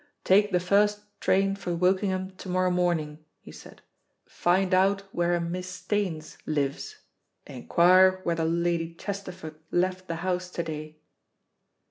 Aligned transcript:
"Take 0.23 0.51
the 0.51 0.59
first 0.59 1.01
train 1.21 1.55
for 1.55 1.75
Wokingham 1.77 2.35
to 2.37 2.49
morrow 2.49 2.71
morning," 2.71 3.23
he 3.39 3.51
said. 3.51 3.83
"Find 4.25 4.73
out 4.73 5.01
where 5.13 5.35
a 5.35 5.39
Miss 5.39 5.69
Staines 5.69 6.39
lives. 6.47 6.95
Inquire 7.45 8.19
whether 8.23 8.43
Lady 8.45 8.95
Chesterford 8.95 9.59
left 9.69 10.07
the 10.07 10.15
house 10.25 10.49
to 10.49 10.63
day." 10.63 10.97